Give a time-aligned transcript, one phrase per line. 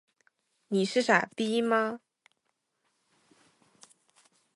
[0.69, 1.99] 你是傻逼吗？